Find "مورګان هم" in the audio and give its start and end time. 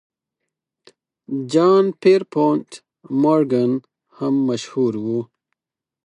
3.21-4.33